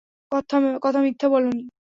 [0.81, 1.63] কথা মিথ্যা বলোনি।